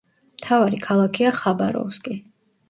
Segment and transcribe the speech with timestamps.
[0.37, 2.17] მთავარი ქალაქია ხაბაროვსკი.